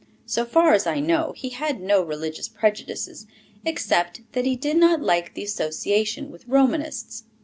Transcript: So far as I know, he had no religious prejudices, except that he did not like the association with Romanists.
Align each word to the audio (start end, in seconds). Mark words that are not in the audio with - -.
So 0.25 0.45
far 0.45 0.73
as 0.73 0.87
I 0.87 0.99
know, 0.99 1.31
he 1.37 1.49
had 1.49 1.79
no 1.79 2.01
religious 2.01 2.47
prejudices, 2.47 3.27
except 3.63 4.21
that 4.31 4.45
he 4.45 4.55
did 4.55 4.77
not 4.77 4.99
like 4.99 5.35
the 5.35 5.43
association 5.43 6.31
with 6.31 6.47
Romanists. 6.47 7.25